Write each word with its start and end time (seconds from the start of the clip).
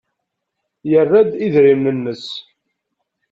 Yerra-d 0.89 1.31
idrimen-nnes. 1.45 2.25